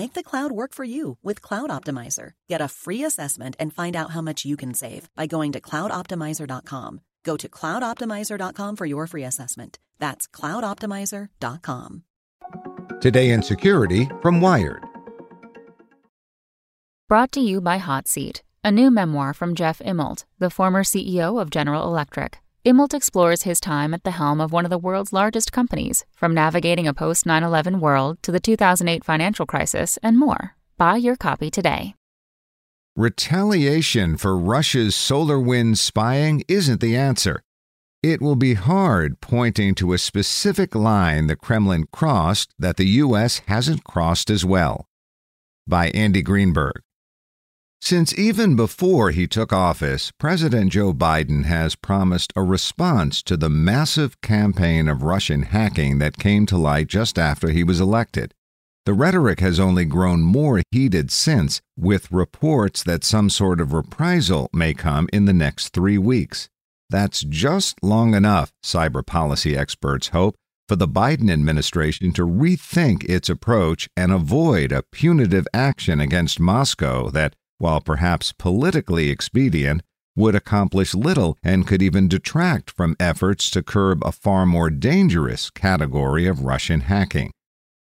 [0.00, 2.32] Make the cloud work for you with Cloud Optimizer.
[2.48, 5.60] Get a free assessment and find out how much you can save by going to
[5.60, 7.00] cloudoptimizer.com.
[7.22, 9.78] Go to cloudoptimizer.com for your free assessment.
[9.98, 12.04] That's cloudoptimizer.com.
[13.02, 14.82] Today in Security from Wired.
[17.06, 21.38] Brought to you by Hot Seat, a new memoir from Jeff Immelt, the former CEO
[21.38, 22.39] of General Electric.
[22.62, 26.34] Immelt explores his time at the helm of one of the world's largest companies, from
[26.34, 30.56] navigating a post 9 11 world to the 2008 financial crisis and more.
[30.76, 31.94] Buy your copy today.
[32.96, 37.40] Retaliation for Russia's SolarWinds spying isn't the answer.
[38.02, 43.40] It will be hard pointing to a specific line the Kremlin crossed that the U.S.
[43.46, 44.86] hasn't crossed as well.
[45.66, 46.82] By Andy Greenberg.
[47.82, 53.48] Since even before he took office, President Joe Biden has promised a response to the
[53.48, 58.34] massive campaign of Russian hacking that came to light just after he was elected.
[58.84, 64.48] The rhetoric has only grown more heated since, with reports that some sort of reprisal
[64.52, 66.48] may come in the next three weeks.
[66.90, 70.34] That's just long enough, cyber policy experts hope,
[70.68, 77.10] for the Biden administration to rethink its approach and avoid a punitive action against Moscow
[77.10, 79.82] that while perhaps politically expedient,
[80.16, 85.50] would accomplish little and could even detract from efforts to curb a far more dangerous
[85.50, 87.30] category of Russian hacking.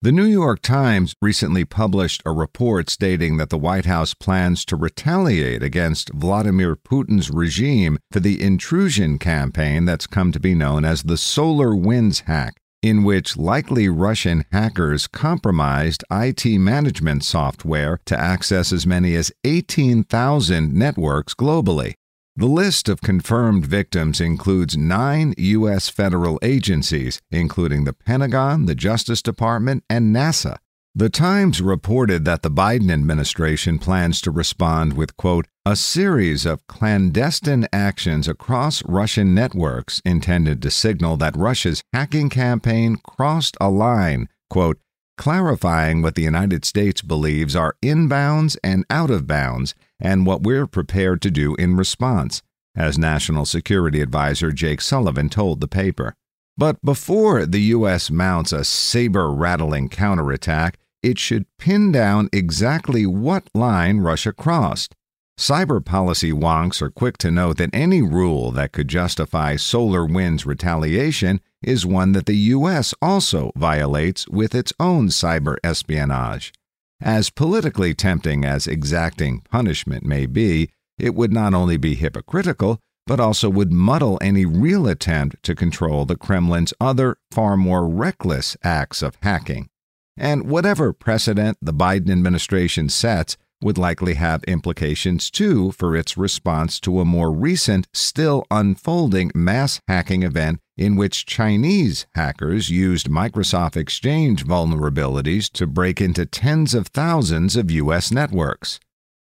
[0.01, 4.77] The New York Times recently published a report stating that the White House plans to
[4.77, 11.03] retaliate against Vladimir Putin's regime for the intrusion campaign that's come to be known as
[11.03, 18.87] the SolarWinds hack, in which likely Russian hackers compromised IT management software to access as
[18.87, 21.93] many as 18,000 networks globally.
[22.35, 25.89] The list of confirmed victims includes nine U.S.
[25.89, 30.57] federal agencies, including the Pentagon, the Justice Department, and NASA.
[30.95, 36.65] The Times reported that the Biden administration plans to respond with, quote, a series of
[36.65, 44.29] clandestine actions across Russian networks intended to signal that Russia's hacking campaign crossed a line,
[44.49, 44.79] quote,
[45.15, 50.65] clarifying what the United States believes are inbounds and out of bounds and what we're
[50.65, 52.41] prepared to do in response,
[52.75, 56.15] as National Security Advisor Jake Sullivan told the paper.
[56.59, 58.11] But before the U.S.
[58.11, 64.93] mounts a saber rattling counterattack, it should pin down exactly what line Russia crossed.
[65.39, 71.39] Cyber policy wonks are quick to note that any rule that could justify SolarWinds retaliation
[71.61, 72.93] is one that the U.S.
[73.01, 76.51] also violates with its own cyber espionage.
[76.99, 83.19] As politically tempting as exacting punishment may be, it would not only be hypocritical, but
[83.19, 89.01] also would muddle any real attempt to control the Kremlin's other, far more reckless acts
[89.01, 89.67] of hacking.
[90.15, 96.79] And whatever precedent the Biden administration sets would likely have implications too for its response
[96.81, 103.75] to a more recent, still unfolding mass hacking event in which Chinese hackers used Microsoft
[103.75, 108.11] Exchange vulnerabilities to break into tens of thousands of U.S.
[108.11, 108.79] networks.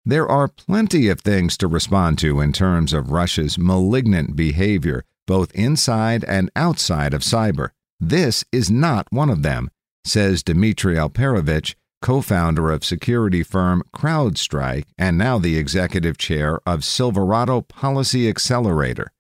[0.04, 5.54] There are plenty of things to respond to in terms of Russia's malignant behavior, both
[5.54, 7.68] inside and outside of cyber.
[8.00, 9.70] This is not one of them,
[10.04, 16.84] says Dmitry Alperovitch, co founder of security firm CrowdStrike and now the executive chair of
[16.84, 19.12] Silverado Policy Accelerator.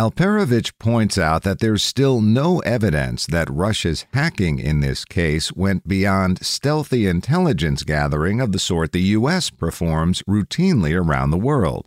[0.00, 5.86] Alperovitch points out that there's still no evidence that Russia's hacking in this case went
[5.86, 9.50] beyond stealthy intelligence gathering of the sort the U.S.
[9.50, 11.84] performs routinely around the world.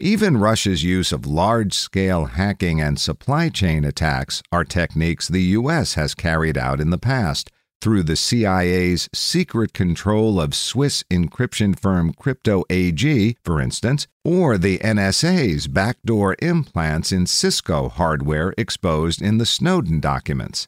[0.00, 5.94] Even Russia's use of large scale hacking and supply chain attacks are techniques the U.S.
[5.94, 7.52] has carried out in the past
[7.84, 14.78] through the CIA's secret control of Swiss encryption firm Crypto AG, for instance, or the
[14.78, 20.66] NSA's backdoor implants in Cisco hardware exposed in the Snowden documents.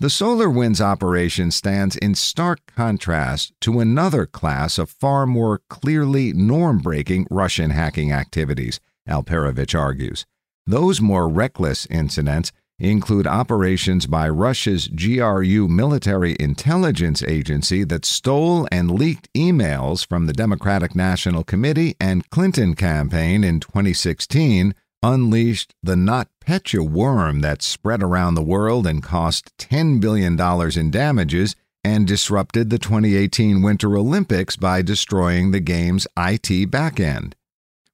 [0.00, 6.78] The SolarWinds operation stands in stark contrast to another class of far more clearly norm
[6.78, 10.26] breaking Russian hacking activities, Alperovitch argues.
[10.66, 12.50] Those more reckless incidents
[12.90, 20.32] include operations by Russia's GRU military intelligence agency that stole and leaked emails from the
[20.32, 28.34] Democratic National Committee and Clinton campaign in 2016, unleashed the NotPetya worm that spread around
[28.34, 30.38] the world and cost $10 billion
[30.78, 37.34] in damages, and disrupted the 2018 Winter Olympics by destroying the game's IT backend.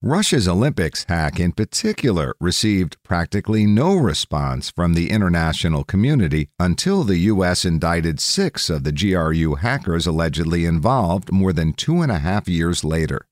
[0.03, 7.19] Russia's Olympics hack, in particular, received practically no response from the international community until the
[7.33, 7.65] U.S.
[7.65, 12.85] indicted six of the GRU hackers allegedly involved more than two and a half years
[12.85, 13.27] later.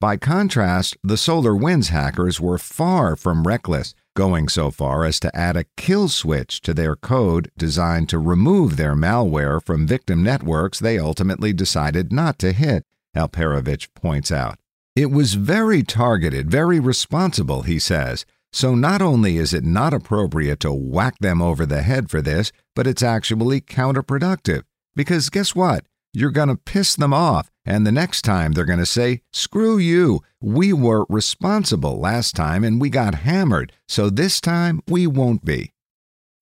[0.00, 5.56] By contrast, the SolarWinds hackers were far from reckless, going so far as to add
[5.56, 11.00] a kill switch to their code designed to remove their malware from victim networks they
[11.00, 12.84] ultimately decided not to hit,
[13.16, 14.60] Alperovitch points out.
[14.96, 18.24] It was very targeted, very responsible, he says.
[18.50, 22.50] So not only is it not appropriate to whack them over the head for this,
[22.74, 24.62] but it's actually counterproductive.
[24.94, 25.84] Because guess what?
[26.14, 29.76] You're going to piss them off, and the next time they're going to say, Screw
[29.76, 35.44] you, we were responsible last time and we got hammered, so this time we won't
[35.44, 35.74] be.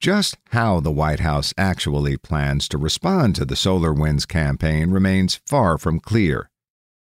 [0.00, 5.76] Just how the White House actually plans to respond to the SolarWinds campaign remains far
[5.76, 6.50] from clear.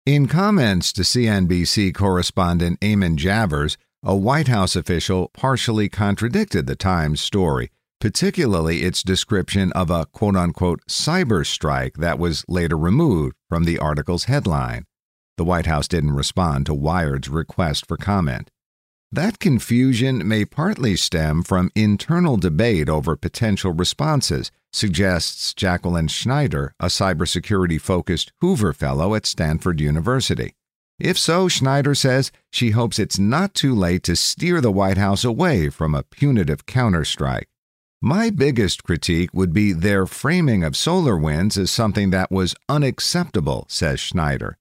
[0.06, 7.22] In comments to CNBC correspondent Eamon Javers, a White House official partially contradicted the Times
[7.22, 7.70] story,
[8.02, 13.78] particularly its description of a quote unquote cyber strike that was later removed from the
[13.78, 14.84] article's headline.
[15.38, 18.50] The White House didn't respond to Wired's request for comment.
[19.14, 26.86] That confusion may partly stem from internal debate over potential responses, suggests Jacqueline Schneider, a
[26.86, 30.56] cybersecurity focused Hoover Fellow at Stanford University.
[30.98, 35.22] If so, Schneider says she hopes it's not too late to steer the White House
[35.22, 37.44] away from a punitive counterstrike.
[38.02, 44.00] My biggest critique would be their framing of SolarWinds as something that was unacceptable, says
[44.00, 44.58] Schneider.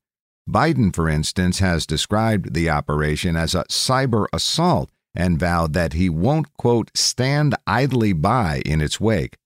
[0.49, 6.09] Biden, for instance, has described the operation as a cyber assault and vowed that he
[6.09, 9.37] won't, quote, stand idly by in its wake.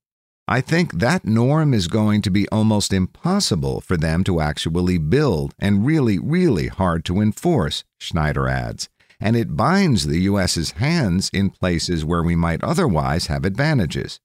[0.48, 5.54] I think that norm is going to be almost impossible for them to actually build
[5.60, 8.88] and really, really hard to enforce, Schneider adds,
[9.20, 14.22] and it binds the U.S.'s hands in places where we might otherwise have advantages.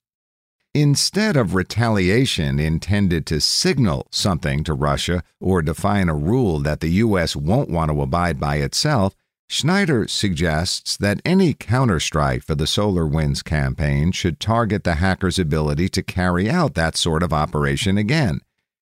[0.74, 6.88] Instead of retaliation intended to signal something to Russia or define a rule that the
[7.04, 7.36] U.S.
[7.36, 9.14] won't want to abide by itself,
[9.50, 16.02] Schneider suggests that any counterstrike for the SolarWinds campaign should target the hacker's ability to
[16.02, 18.40] carry out that sort of operation again.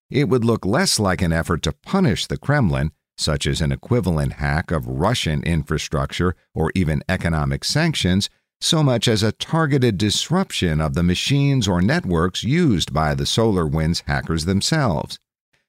[0.09, 4.35] It would look less like an effort to punish the Kremlin, such as an equivalent
[4.35, 10.95] hack of Russian infrastructure or even economic sanctions, so much as a targeted disruption of
[10.95, 15.19] the machines or networks used by the SolarWinds hackers themselves.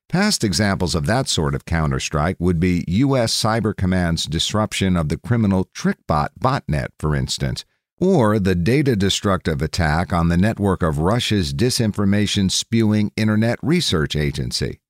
[0.09, 3.33] Past examples of that sort of counterstrike would be U.S.
[3.33, 7.63] Cyber Command's disruption of the criminal TrickBot botnet, for instance,
[7.97, 14.81] or the data destructive attack on the network of Russia's disinformation spewing Internet Research Agency.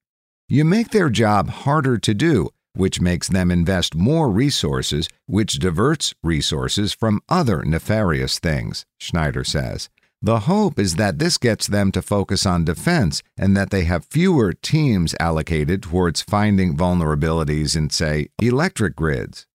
[0.50, 6.14] You make their job harder to do which makes them invest more resources, which diverts
[6.24, 9.90] resources from other nefarious things, Schneider says.
[10.24, 14.06] The hope is that this gets them to focus on defense and that they have
[14.06, 19.48] fewer teams allocated towards finding vulnerabilities in, say, electric grids.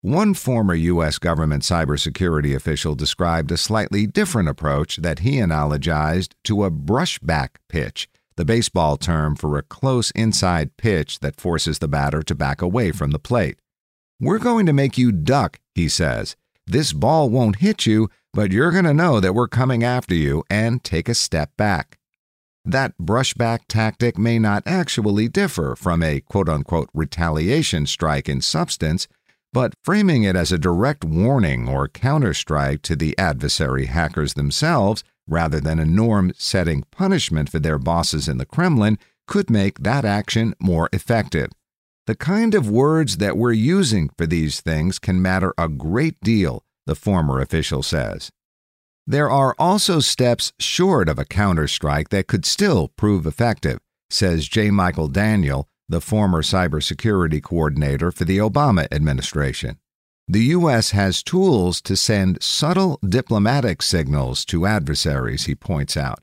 [0.00, 1.18] One former U.S.
[1.18, 8.08] government cybersecurity official described a slightly different approach that he analogized to a brushback pitch
[8.38, 12.92] the baseball term for a close inside pitch that forces the batter to back away
[12.92, 13.58] from the plate.
[14.20, 16.36] We're going to make you duck, he says.
[16.64, 20.44] this ball won't hit you, but you're going to know that we're coming after you
[20.48, 21.98] and take a step back.
[22.64, 29.08] That brushback tactic may not actually differ from a quote unquote retaliation strike in substance,
[29.52, 35.60] but framing it as a direct warning or counterstrike to the adversary hackers themselves rather
[35.60, 40.54] than a norm setting punishment for their bosses in the Kremlin could make that action
[40.58, 41.50] more effective.
[42.06, 46.64] The kind of words that we're using for these things can matter a great deal,
[46.86, 48.30] the former official says.
[49.06, 53.78] There are also steps short of a counterstrike that could still prove effective,
[54.10, 54.70] says J.
[54.70, 59.78] Michael Daniel, the former cybersecurity coordinator for the Obama administration.
[60.30, 60.90] The U.S.
[60.90, 66.20] has tools to send subtle diplomatic signals to adversaries, he points out.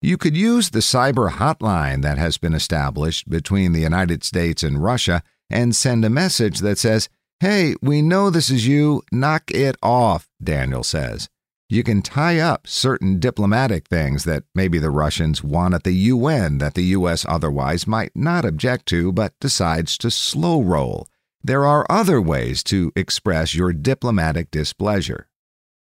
[0.00, 4.82] You could use the cyber hotline that has been established between the United States and
[4.82, 9.76] Russia and send a message that says, Hey, we know this is you, knock it
[9.82, 11.28] off, Daniel says.
[11.68, 16.56] You can tie up certain diplomatic things that maybe the Russians want at the UN
[16.58, 17.26] that the U.S.
[17.28, 21.06] otherwise might not object to but decides to slow roll.
[21.44, 25.26] There are other ways to express your diplomatic displeasure.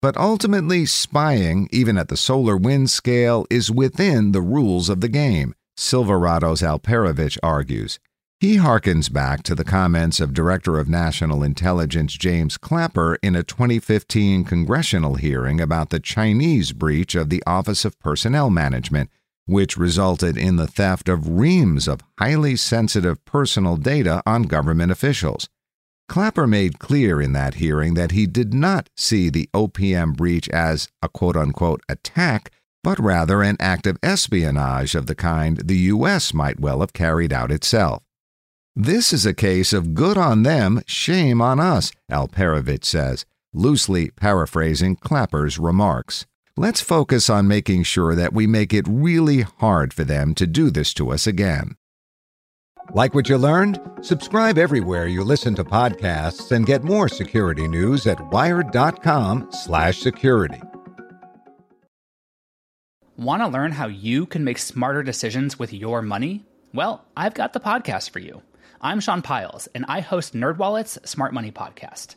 [0.00, 5.09] But ultimately, spying, even at the solar wind scale, is within the rules of the
[5.09, 7.99] game, Silverados Alperovitch argues.
[8.38, 13.42] He harkens back to the comments of Director of National Intelligence James Clapper in a
[13.42, 19.11] 2015 congressional hearing about the Chinese breach of the Office of Personnel Management,
[19.50, 25.49] which resulted in the theft of reams of highly sensitive personal data on government officials.
[26.09, 30.88] Clapper made clear in that hearing that he did not see the OPM breach as
[31.02, 32.52] a quote unquote attack,
[32.85, 36.33] but rather an act of espionage of the kind the U.S.
[36.33, 38.04] might well have carried out itself.
[38.76, 44.95] This is a case of good on them, shame on us, Alperovitch says, loosely paraphrasing
[44.95, 46.25] Clapper's remarks.
[46.61, 50.69] Let's focus on making sure that we make it really hard for them to do
[50.69, 51.76] this to us again.
[52.93, 53.81] Like what you learned?
[54.02, 60.62] Subscribe everywhere you listen to podcasts and get more security news at wired.com/security.
[63.17, 66.45] Want to learn how you can make smarter decisions with your money?
[66.75, 68.43] Well, I've got the podcast for you.
[68.83, 72.17] I'm Sean Pyles, and I host NerdWallet's Smart Money Podcast.